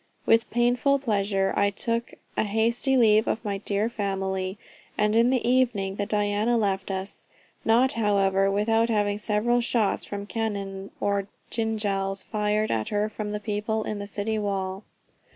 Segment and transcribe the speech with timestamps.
[0.25, 4.57] With painful pleasure I took a hasty leave of my dear family,
[4.97, 7.27] and in the evening the Diana left us,
[7.63, 13.39] not however without having several shots from cannon or jinjals fired at her from the
[13.39, 14.81] people on the city wall.